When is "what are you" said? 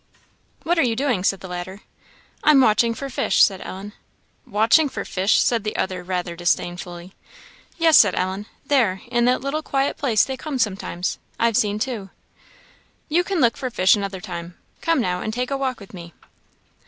0.63-0.95